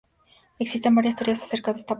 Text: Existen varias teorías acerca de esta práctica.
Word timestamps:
Existen 0.57 0.95
varias 0.95 1.15
teorías 1.15 1.43
acerca 1.43 1.73
de 1.73 1.79
esta 1.81 1.85
práctica. 1.85 1.89